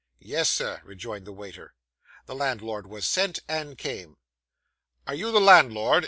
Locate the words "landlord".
2.33-2.87, 5.39-5.99